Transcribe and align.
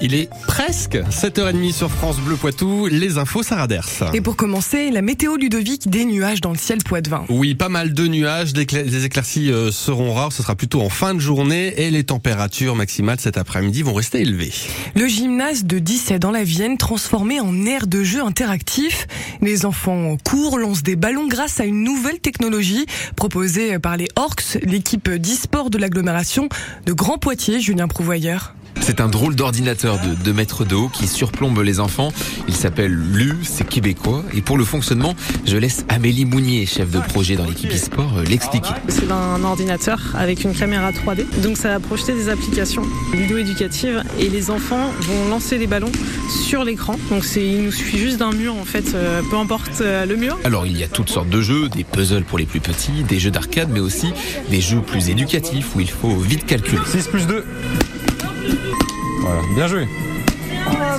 Il 0.00 0.14
est 0.14 0.30
presque 0.46 0.94
7h30 0.94 1.72
sur 1.72 1.90
France 1.90 2.20
Bleu 2.20 2.36
Poitou, 2.36 2.86
les 2.86 3.18
infos 3.18 3.42
Saraders. 3.42 4.14
Et 4.14 4.20
pour 4.20 4.36
commencer, 4.36 4.92
la 4.92 5.02
météo 5.02 5.34
Ludovic, 5.34 5.90
des 5.90 6.04
nuages 6.04 6.40
dans 6.40 6.52
le 6.52 6.56
ciel 6.56 6.78
poitevin. 6.84 7.24
Oui, 7.28 7.56
pas 7.56 7.68
mal 7.68 7.92
de 7.92 8.06
nuages, 8.06 8.52
les 8.54 9.04
éclaircies 9.04 9.50
euh, 9.50 9.72
seront 9.72 10.14
rares, 10.14 10.30
ce 10.30 10.44
sera 10.44 10.54
plutôt 10.54 10.82
en 10.82 10.88
fin 10.88 11.14
de 11.14 11.18
journée 11.18 11.74
et 11.78 11.90
les 11.90 12.04
températures 12.04 12.76
maximales 12.76 13.18
cet 13.18 13.38
après-midi 13.38 13.82
vont 13.82 13.92
rester 13.92 14.20
élevées. 14.20 14.52
Le 14.94 15.08
gymnase 15.08 15.64
de 15.64 15.80
Disset 15.80 16.20
dans 16.20 16.30
la 16.30 16.44
Vienne 16.44 16.78
transformé 16.78 17.40
en 17.40 17.66
aire 17.66 17.88
de 17.88 18.04
jeu 18.04 18.22
interactif. 18.22 19.08
Les 19.42 19.66
enfants 19.66 20.16
courent, 20.22 20.58
lancent 20.58 20.84
des 20.84 20.94
ballons 20.94 21.26
grâce 21.26 21.58
à 21.58 21.64
une 21.64 21.82
nouvelle 21.82 22.20
technologie 22.20 22.86
proposée 23.16 23.80
par 23.80 23.96
les 23.96 24.06
Orcs, 24.14 24.58
l'équipe 24.62 25.10
d'e-sport 25.10 25.70
de 25.70 25.78
l'agglomération 25.78 26.48
de 26.86 26.92
Grand 26.92 27.18
Poitiers, 27.18 27.60
Julien 27.60 27.88
Prouvoyeur. 27.88 28.54
C'est 28.80 29.00
un 29.00 29.08
drôle 29.08 29.34
d'ordinateur 29.34 29.98
de 30.00 30.14
2 30.14 30.32
mètres 30.32 30.64
de 30.64 30.74
haut 30.74 30.88
qui 30.88 31.06
surplombe 31.06 31.60
les 31.60 31.80
enfants. 31.80 32.12
Il 32.48 32.54
s'appelle 32.54 32.92
LU, 32.92 33.36
c'est 33.42 33.66
québécois. 33.66 34.24
Et 34.34 34.40
pour 34.40 34.56
le 34.56 34.64
fonctionnement, 34.64 35.14
je 35.44 35.56
laisse 35.56 35.84
Amélie 35.88 36.24
Mounier, 36.24 36.66
chef 36.66 36.90
de 36.90 37.00
projet 37.00 37.36
dans 37.36 37.44
l'équipe 37.44 37.70
e-sport, 37.70 38.18
euh, 38.18 38.24
l'expliquer. 38.24 38.70
C'est 38.88 39.10
un 39.10 39.42
ordinateur 39.44 40.00
avec 40.14 40.44
une 40.44 40.54
caméra 40.54 40.90
3D. 40.90 41.24
Donc 41.42 41.56
ça 41.56 41.68
va 41.68 41.80
projeter 41.80 42.14
des 42.14 42.28
applications 42.28 42.82
vidéo-éducatives 43.12 44.02
et 44.18 44.28
les 44.28 44.50
enfants 44.50 44.90
vont 45.00 45.28
lancer 45.28 45.58
des 45.58 45.66
ballons 45.66 45.92
sur 46.46 46.64
l'écran. 46.64 46.96
Donc 47.10 47.24
il 47.36 47.64
nous 47.64 47.72
suffit 47.72 47.98
juste 47.98 48.18
d'un 48.18 48.32
mur 48.32 48.54
en 48.56 48.64
fait, 48.64 48.94
euh, 48.94 49.22
peu 49.30 49.36
importe 49.36 49.80
euh, 49.80 50.06
le 50.06 50.16
mur. 50.16 50.38
Alors 50.44 50.66
il 50.66 50.78
y 50.78 50.84
a 50.84 50.88
toutes 50.88 51.10
sortes 51.10 51.28
de 51.28 51.40
jeux, 51.40 51.68
des 51.68 51.84
puzzles 51.84 52.24
pour 52.24 52.38
les 52.38 52.46
plus 52.46 52.60
petits, 52.60 53.04
des 53.06 53.18
jeux 53.18 53.30
d'arcade, 53.30 53.68
mais 53.72 53.80
aussi 53.80 54.12
des 54.50 54.60
jeux 54.60 54.80
plus 54.80 55.10
éducatifs 55.10 55.74
où 55.76 55.80
il 55.80 55.90
faut 55.90 56.16
vite 56.16 56.46
calculer. 56.46 56.82
6 56.86 57.08
plus 57.08 57.26
2 57.26 57.44
bien 59.54 59.66
joué. 59.68 59.88
Ah, 60.70 60.98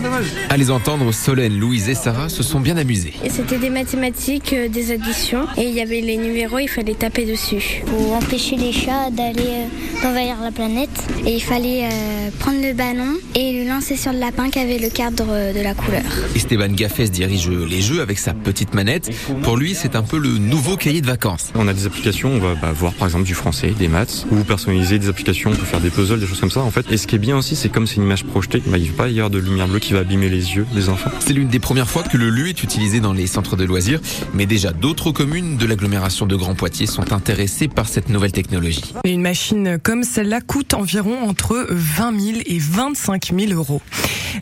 à 0.50 0.58
les 0.58 0.72
entendre, 0.72 1.12
Solène, 1.12 1.58
Louise 1.59 1.90
et 1.90 1.96
Sarah 1.96 2.30
se 2.30 2.44
sont 2.44 2.59
bien 2.59 2.78
amusés. 2.78 3.14
C'était 3.30 3.58
des 3.58 3.70
mathématiques, 3.70 4.53
euh, 4.53 4.67
des 4.67 4.92
additions, 4.92 5.45
et 5.58 5.64
il 5.64 5.73
y 5.73 5.81
avait 5.81 6.02
les 6.02 6.17
numéros, 6.17 6.59
il 6.59 6.67
fallait 6.67 6.94
taper 6.94 7.26
dessus. 7.26 7.84
Pour 7.86 8.14
empêcher 8.14 8.56
les 8.56 8.72
chats 8.72 9.09
d'aller 9.11 9.67
euh, 10.03 10.08
envahir 10.08 10.38
la 10.42 10.52
planète, 10.52 10.89
et 11.26 11.36
il 11.36 11.42
fallait 11.42 11.86
euh, 11.86 12.30
prendre 12.39 12.61
le 12.61 12.73
ballon 12.73 13.17
et 13.36 13.64
le 13.64 13.70
lancer 13.70 13.95
sur 13.95 14.11
le 14.11 14.20
lapin 14.20 14.50
qui 14.50 14.59
avait 14.59 14.80
le 14.80 14.89
cadre 14.89 15.26
de 15.26 15.61
la 15.61 15.73
couleur. 15.73 16.02
Esteban 16.36 16.70
Gaffes 16.70 17.09
dirige 17.09 17.50
les 17.50 17.81
jeux 17.81 18.02
avec 18.02 18.20
sa 18.20 18.33
petite 18.33 18.73
manette. 18.73 19.09
Pour 19.44 19.58
lui, 19.58 19.76
c'est 19.76 19.95
un 19.95 20.04
peu 20.04 20.17
le 20.17 20.38
nouveau 20.38 20.78
cahier 20.78 21.02
de 21.02 21.08
vacances. 21.08 21.52
On 21.56 21.67
a 21.67 21.73
des 21.73 21.86
applications, 21.86 22.31
on 22.31 22.39
va 22.39 22.56
bah, 22.56 22.72
voir 22.73 22.94
par 22.94 23.08
exemple 23.08 23.26
du 23.26 23.36
français, 23.36 23.73
des 23.78 23.88
maths, 23.88 24.26
ou 24.31 24.44
personnaliser 24.44 25.00
des 25.00 25.09
applications, 25.09 25.52
on 25.52 25.56
peut 25.56 25.66
faire 25.66 25.81
des 25.81 25.89
puzzles, 25.89 26.20
des 26.20 26.28
choses 26.28 26.39
comme 26.39 26.52
ça 26.52 26.61
en 26.61 26.72
fait. 26.72 26.86
Et 26.92 26.98
ce 26.98 27.08
qui 27.08 27.16
est 27.16 27.20
bien 27.20 27.38
aussi, 27.38 27.56
c'est 27.56 27.70
comme 27.70 27.88
c'est 27.88 27.98
une 27.98 28.04
image 28.04 28.23
projetée, 28.23 28.61
bah, 28.66 28.78
il 28.78 28.86
ne 28.86 28.89
va 28.89 29.04
pas 29.04 29.09
y 29.09 29.20
avoir 29.20 29.30
de 29.30 29.39
lumière 29.39 29.58
bleue 29.67 29.79
qui 29.79 29.93
va 29.93 29.99
abîmer 29.99 30.29
les 30.29 30.55
yeux 30.55 30.65
des 30.73 30.89
enfants. 30.89 31.11
C'est 31.19 31.33
l'une 31.33 31.47
des 31.47 31.59
premières 31.59 31.89
fois 31.89 32.03
que 32.03 32.17
le 32.17 32.29
LU 32.29 32.49
est 32.49 32.63
utilisé 32.63 32.99
dans 32.99 33.13
les 33.13 33.27
centres 33.27 33.55
de 33.55 33.63
loisirs, 33.63 33.99
mais 34.33 34.45
déjà 34.45 34.71
d'autres 34.71 35.11
communes 35.11 35.57
de 35.57 35.65
l'agglomération 35.65 36.25
de 36.25 36.35
Grand 36.35 36.55
Poitiers 36.55 36.88
sont 36.88 37.13
intéressées 37.13 37.67
par 37.67 37.87
cette 37.87 38.09
nouvelle 38.09 38.31
technologie. 38.31 38.93
Et 39.03 39.11
une 39.11 39.21
machine 39.21 39.77
comme 39.81 40.03
celle-là 40.03 40.41
coûte 40.41 40.73
environ 40.73 41.27
entre 41.27 41.67
20 41.69 42.19
000 42.19 42.37
et 42.45 42.59
25 42.59 43.31
000 43.37 43.53
euros. 43.53 43.81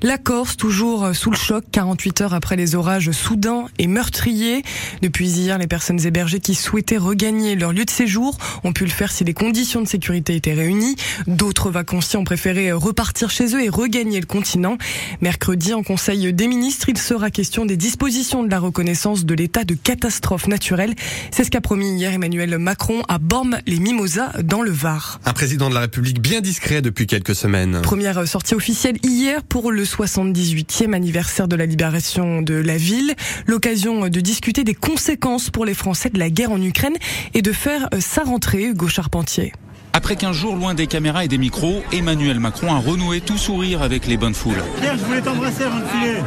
La 0.02 0.18
Corse, 0.18 0.58
toujours 0.58 1.16
sous 1.16 1.32
le 1.32 1.38
choc, 1.38 1.64
48 1.72 2.22
heures 2.22 2.34
après 2.34 2.56
les 2.56 2.76
orages 2.76 3.12
soudains 3.12 3.66
et 3.80 3.88
meurtriers. 3.88 4.64
Depuis 5.02 5.30
hier, 5.30 5.58
les 5.58 5.68
personnes 5.68 6.06
hébergées 6.06 6.40
qui 6.40 6.56
souhaitaient 6.56 6.98
regagner 6.98 7.56
leur 7.56 7.72
lieu 7.72 7.86
de 7.86 7.90
séjour 7.90 8.38
ont 8.64 8.74
pu 8.74 8.84
le 8.84 8.92
faire 8.92 9.12
si 9.12 9.24
les 9.24 9.34
conditions 9.34 9.82
de 9.82 9.88
sécurité 9.88 10.36
étaient 10.36 10.54
réunies. 10.54 10.96
D'autres 11.26 11.70
vacanciers 11.70 12.20
ont 12.20 12.24
préféré 12.24 12.72
repartir 12.72 13.30
chez 13.30 13.56
eux 13.56 13.64
et 13.64 13.70
regagner 13.70 14.20
le 14.20 14.26
continent. 14.26 14.78
Mercredi, 15.22 15.74
en 15.74 15.84
Conseil 15.84 16.34
des 16.34 16.48
ministres, 16.48 16.90
il 16.90 16.98
sera 16.98 17.32
question 17.32 17.66
des 17.66 17.78
dispositions 17.78 18.44
de 18.44 18.50
la 18.50 18.60
reconnaissance 18.60 19.26
de 19.26 19.34
l'état 19.34 19.64
de 19.64 19.74
catastrophe 19.74 20.48
naturelle. 20.48 20.94
C'est 21.32 21.44
ce 21.44 21.52
qu'a 21.52 21.62
promis 21.62 21.98
hier 21.98 22.14
Emmanuel 22.14 22.58
Macron 22.58 23.02
à 23.08 23.18
Bormes-les-Mimosas 23.18 24.42
dans 24.44 24.62
le 24.62 24.72
Var. 24.72 25.20
Un 25.26 25.34
président 25.34 25.70
de 25.70 25.74
la 25.74 25.82
République 25.82 26.22
bien 26.22 26.42
discret 26.42 26.82
depuis 26.82 27.08
quelques 27.08 27.36
semaines. 27.36 27.82
Première 27.82 28.28
sortie 28.28 28.56
officielle 28.56 28.98
hier 29.04 29.44
pour 29.44 29.72
le 29.72 29.84
78e 29.84 30.94
anniversaire 30.94 31.48
de 31.48 31.56
la 31.56 31.66
libération 31.66 32.42
de 32.42 32.54
la 32.54 32.78
ville. 32.78 33.16
L'occasion 33.46 34.10
de 34.10 34.20
discuter 34.20 34.64
des 34.64 34.76
conséquences 34.76 35.50
pour 35.50 35.66
les 35.66 35.74
Français 35.74 36.10
de 36.10 36.20
la 36.20 36.30
guerre 36.30 36.52
en 36.52 36.62
Ukraine 36.62 36.96
et 37.34 37.42
de 37.42 37.52
faire 37.52 37.90
sa 38.00 38.24
rentrée, 38.24 38.64
Hugo 38.64 38.88
Charpentier. 38.88 39.54
Après 39.94 40.16
15 40.16 40.36
jours 40.36 40.56
loin 40.56 40.74
des 40.74 40.88
caméras 40.88 41.26
et 41.26 41.28
des 41.28 41.38
micros, 41.38 41.84
Emmanuel 41.92 42.40
Macron 42.40 42.74
a 42.74 42.78
renoué 42.78 43.20
tout 43.20 43.38
sourire 43.38 43.82
avec 43.82 44.06
les 44.08 44.16
bonnes 44.16 44.34
foules. 44.34 44.64
Serge, 44.80 45.00
je 45.00 45.06
voulais 45.06 45.22
t'embrasser 45.22 45.64
avant 45.64 45.80
de 45.80 45.86
filer. 45.86 46.20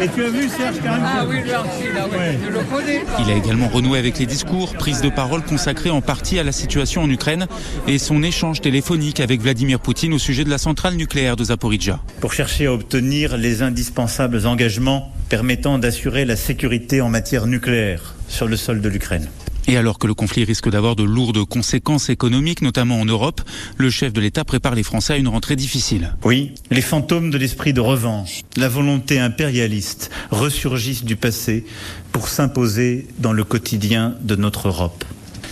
Et 0.00 0.08
tu 0.08 0.24
as 0.24 0.28
vu 0.28 0.48
Serge 0.48 0.76
Ah 0.86 1.26
oui, 1.28 1.36
je 1.44 2.50
le 2.50 2.60
connais. 2.60 3.02
Il 3.20 3.30
a 3.30 3.36
également 3.36 3.68
renoué 3.68 3.98
avec 3.98 4.18
les 4.18 4.26
discours, 4.26 4.74
prises 4.74 5.02
de 5.02 5.10
parole 5.10 5.42
consacrées 5.42 5.90
en 5.90 6.00
partie 6.00 6.38
à 6.38 6.42
la 6.42 6.52
situation 6.52 7.02
en 7.02 7.10
Ukraine 7.10 7.46
et 7.86 7.98
son 7.98 8.22
échange 8.22 8.60
téléphonique 8.60 9.20
avec 9.20 9.40
Vladimir 9.40 9.80
Poutine 9.80 10.14
au 10.14 10.18
sujet 10.18 10.44
de 10.44 10.50
la 10.50 10.58
centrale 10.58 10.94
nucléaire 10.94 11.36
de 11.36 11.44
Zaporizhia. 11.44 12.00
Pour 12.20 12.32
chercher 12.32 12.66
à 12.66 12.72
obtenir 12.72 13.36
les 13.36 13.62
indispensables 13.62 14.46
engagements 14.46 15.12
permettant 15.28 15.78
d'assurer 15.78 16.24
la 16.24 16.36
sécurité 16.36 17.00
en 17.00 17.08
matière 17.08 17.46
nucléaire 17.46 18.14
sur 18.28 18.46
le 18.46 18.56
sol 18.56 18.80
de 18.80 18.88
l'Ukraine. 18.88 19.28
Et 19.68 19.76
alors 19.76 19.98
que 19.98 20.06
le 20.06 20.14
conflit 20.14 20.44
risque 20.44 20.70
d'avoir 20.70 20.94
de 20.94 21.02
lourdes 21.02 21.44
conséquences 21.44 22.08
économiques, 22.08 22.62
notamment 22.62 23.00
en 23.00 23.04
Europe, 23.04 23.42
le 23.76 23.90
chef 23.90 24.12
de 24.12 24.20
l'État 24.20 24.44
prépare 24.44 24.74
les 24.74 24.84
Français 24.84 25.14
à 25.14 25.16
une 25.16 25.28
rentrée 25.28 25.56
difficile. 25.56 26.14
Oui, 26.24 26.52
les 26.70 26.82
fantômes 26.82 27.30
de 27.30 27.38
l'esprit 27.38 27.72
de 27.72 27.80
revanche, 27.80 28.42
la 28.56 28.68
volonté 28.68 29.18
impérialiste 29.18 30.10
ressurgissent 30.30 31.04
du 31.04 31.16
passé 31.16 31.64
pour 32.12 32.28
s'imposer 32.28 33.08
dans 33.18 33.32
le 33.32 33.44
quotidien 33.44 34.14
de 34.20 34.36
notre 34.36 34.68
Europe. 34.68 35.04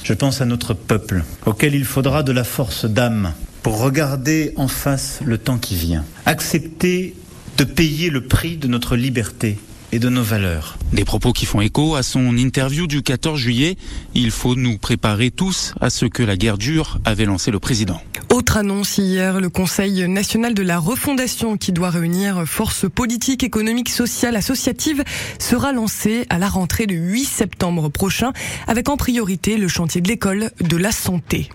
Je 0.04 0.12
pense 0.12 0.40
à 0.40 0.44
notre 0.44 0.74
peuple, 0.74 1.24
auquel 1.46 1.74
il 1.74 1.84
faudra 1.84 2.22
de 2.22 2.32
la 2.32 2.44
force 2.44 2.84
d'âme 2.84 3.32
pour 3.62 3.80
regarder 3.80 4.52
en 4.56 4.68
face 4.68 5.20
le 5.24 5.38
temps 5.38 5.58
qui 5.58 5.74
vient, 5.74 6.04
accepter 6.26 7.14
de 7.56 7.64
payer 7.64 8.10
le 8.10 8.20
prix 8.20 8.56
de 8.58 8.68
notre 8.68 8.96
liberté 8.96 9.58
et 9.94 10.00
de 10.00 10.08
nos 10.08 10.24
valeurs. 10.24 10.76
Des 10.92 11.04
propos 11.04 11.32
qui 11.32 11.46
font 11.46 11.60
écho 11.60 11.94
à 11.94 12.02
son 12.02 12.36
interview 12.36 12.88
du 12.88 13.02
14 13.04 13.38
juillet. 13.38 13.76
Il 14.16 14.32
faut 14.32 14.56
nous 14.56 14.76
préparer 14.76 15.30
tous 15.30 15.72
à 15.80 15.88
ce 15.88 16.04
que 16.04 16.24
la 16.24 16.36
guerre 16.36 16.58
dure 16.58 16.98
avait 17.04 17.26
lancé 17.26 17.52
le 17.52 17.60
président. 17.60 18.00
Autre 18.32 18.56
annonce 18.56 18.98
hier, 18.98 19.40
le 19.40 19.48
Conseil 19.48 20.08
national 20.08 20.54
de 20.54 20.64
la 20.64 20.80
refondation 20.80 21.56
qui 21.56 21.70
doit 21.70 21.90
réunir 21.90 22.42
forces 22.44 22.90
politiques, 22.90 23.44
économiques, 23.44 23.88
sociales, 23.88 24.34
associatives 24.34 25.04
sera 25.38 25.72
lancé 25.72 26.26
à 26.28 26.40
la 26.40 26.48
rentrée 26.48 26.86
du 26.86 26.96
8 26.96 27.24
septembre 27.24 27.88
prochain 27.88 28.32
avec 28.66 28.88
en 28.88 28.96
priorité 28.96 29.56
le 29.58 29.68
chantier 29.68 30.00
de 30.00 30.08
l'école 30.08 30.50
de 30.60 30.76
la 30.76 30.90
santé. 30.90 31.48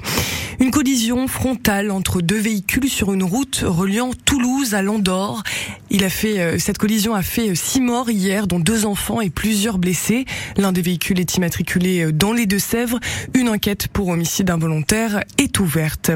Une 0.62 0.72
collision 0.72 1.30
frontale 1.30 1.90
entre 1.90 2.20
deux 2.22 2.38
véhicules 2.38 2.90
sur 2.90 3.14
une 3.14 3.24
route 3.24 3.64
reliant 3.66 4.12
Toulouse 4.26 4.74
à 4.74 4.82
Landor. 4.82 5.42
Il 5.90 6.04
a 6.04 6.10
fait, 6.10 6.40
euh, 6.40 6.60
cette 6.60 6.78
collision 6.78 7.16
a 7.16 7.22
fait 7.22 7.56
six 7.56 7.80
morts 7.80 8.10
hier, 8.10 8.46
dont 8.46 8.60
deux 8.60 8.86
enfants 8.86 9.22
et 9.22 9.30
plusieurs 9.30 9.78
blessés. 9.78 10.26
L'un 10.58 10.74
des 10.74 10.82
véhicules 10.82 11.20
est 11.20 11.36
immatriculé 11.36 12.04
euh, 12.04 12.12
dans 12.12 12.34
les 12.34 12.46
Deux-Sèvres. 12.46 13.00
Une 13.34 13.48
enquête 13.48 13.88
pour 13.88 14.10
homicide 14.10 14.50
involontaire 14.50 15.24
est 15.38 15.60
ouverte. 15.62 16.12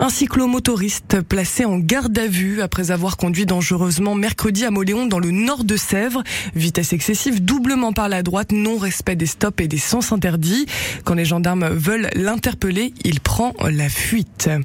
Un 0.00 0.10
cyclomotoriste 0.10 1.22
placé 1.22 1.64
en 1.64 1.78
garde 1.78 2.18
à 2.18 2.26
vue 2.26 2.60
après 2.60 2.90
avoir 2.90 3.16
conduit 3.16 3.46
dangereusement 3.46 4.16
mercredi 4.16 4.64
à 4.64 4.72
Moléon 4.72 5.06
dans 5.06 5.20
le 5.20 5.30
nord 5.30 5.62
de 5.62 5.76
Sèvres. 5.76 6.24
Vitesse 6.56 6.92
excessive, 6.92 7.44
doublement 7.44 7.92
par 7.92 8.08
la 8.08 8.24
droite, 8.24 8.50
non-respect 8.50 9.16
des 9.16 9.26
stops 9.26 9.62
et 9.62 9.68
des 9.68 9.78
sens 9.78 10.10
interdits. 10.10 10.66
Quand 11.04 11.14
les 11.14 11.24
gendarmes 11.24 11.68
veulent 11.68 12.10
l'interpeller, 12.14 12.92
il 13.04 13.20
prend 13.20 13.54
la 13.70 13.88
fuite. 13.88 14.60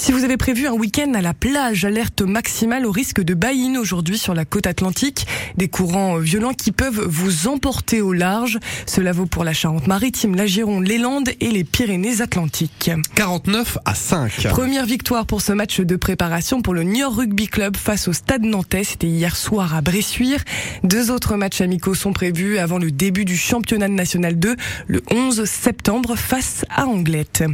Si 0.00 0.12
vous 0.12 0.24
avez 0.24 0.38
prévu 0.38 0.66
un 0.66 0.72
week-end 0.72 1.12
à 1.12 1.20
la 1.20 1.34
plage, 1.34 1.84
alerte 1.84 2.22
maximale 2.22 2.86
au 2.86 2.90
risque 2.90 3.20
de 3.20 3.34
baïne 3.34 3.76
aujourd'hui 3.76 4.16
sur 4.16 4.32
la 4.32 4.46
côte 4.46 4.66
atlantique. 4.66 5.26
Des 5.58 5.68
courants 5.68 6.16
violents 6.16 6.54
qui 6.54 6.72
peuvent 6.72 7.06
vous 7.06 7.48
emporter 7.48 8.00
au 8.00 8.14
large. 8.14 8.58
Cela 8.86 9.12
vaut 9.12 9.26
pour 9.26 9.44
la 9.44 9.52
Charente-Maritime, 9.52 10.36
la 10.36 10.46
Gironde, 10.46 10.86
les 10.86 10.96
Landes 10.96 11.28
et 11.40 11.50
les 11.50 11.64
Pyrénées-Atlantiques. 11.64 12.90
49 13.14 13.76
à 13.84 13.94
5. 13.94 14.48
Première 14.48 14.86
victoire 14.86 15.26
pour 15.26 15.42
ce 15.42 15.52
match 15.52 15.80
de 15.80 15.96
préparation 15.96 16.62
pour 16.62 16.72
le 16.72 16.82
New 16.82 17.00
York 17.00 17.16
Rugby 17.16 17.48
Club 17.48 17.76
face 17.76 18.08
au 18.08 18.14
Stade 18.14 18.42
Nantais. 18.42 18.84
C'était 18.84 19.06
hier 19.06 19.36
soir 19.36 19.74
à 19.74 19.82
Bressuire. 19.82 20.42
Deux 20.82 21.10
autres 21.10 21.36
matchs 21.36 21.60
amicaux 21.60 21.94
sont 21.94 22.14
prévus 22.14 22.56
avant 22.56 22.78
le 22.78 22.90
début 22.90 23.26
du 23.26 23.36
championnat 23.36 23.88
national 23.88 24.38
2 24.38 24.56
le 24.86 25.02
11 25.10 25.44
septembre 25.44 26.16
face 26.16 26.64
à 26.70 26.86
Anglette. 26.86 27.44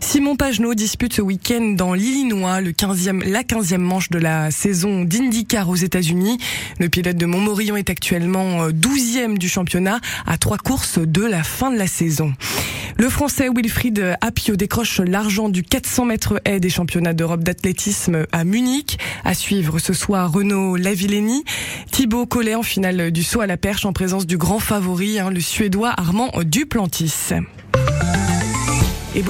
Simon 0.00 0.36
Pagenaud 0.36 0.74
dispute 0.74 1.12
ce 1.12 1.22
week-end 1.22 1.74
dans 1.76 1.87
l'Illinois 1.94 2.60
le 2.60 2.72
15e, 2.72 3.28
la 3.28 3.42
15e 3.42 3.78
manche 3.78 4.10
de 4.10 4.18
la 4.18 4.50
saison 4.50 5.04
d'IndyCar 5.04 5.68
aux 5.68 5.76
États-Unis. 5.76 6.38
Le 6.78 6.88
pilote 6.88 7.16
de 7.16 7.26
Montmorillon 7.26 7.76
est 7.76 7.90
actuellement 7.90 8.68
12e 8.68 9.38
du 9.38 9.48
championnat 9.48 10.00
à 10.26 10.38
trois 10.38 10.58
courses 10.58 10.98
de 10.98 11.24
la 11.24 11.42
fin 11.42 11.70
de 11.70 11.78
la 11.78 11.86
saison. 11.86 12.32
Le 12.96 13.08
Français 13.08 13.48
Wilfried 13.48 14.16
Apio 14.20 14.56
décroche 14.56 15.00
l'argent 15.00 15.48
du 15.48 15.62
400 15.62 16.04
mètres 16.04 16.40
haies 16.44 16.58
des 16.58 16.68
championnats 16.68 17.12
d'Europe 17.12 17.44
d'athlétisme 17.44 18.26
à 18.32 18.42
Munich. 18.42 18.98
À 19.24 19.34
suivre 19.34 19.78
ce 19.78 19.92
soir 19.92 20.32
Renaud 20.32 20.74
Lavilleni. 20.74 21.44
Thibaut 21.92 22.26
Collet 22.26 22.56
en 22.56 22.64
finale 22.64 23.12
du 23.12 23.22
saut 23.22 23.40
à 23.40 23.46
la 23.46 23.56
perche 23.56 23.84
en 23.84 23.92
présence 23.92 24.26
du 24.26 24.36
grand 24.36 24.58
favori, 24.58 25.20
hein, 25.20 25.30
le 25.30 25.40
Suédois 25.40 25.94
Armand 25.96 26.32
Duplantis. 26.44 27.34